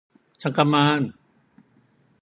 [0.41, 1.13] 잠깐만.